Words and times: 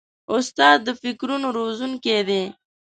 استاد 0.35 0.77
د 0.87 0.89
فکرونو 1.01 1.47
روزونکی 1.57 2.19
دی. 2.27 2.43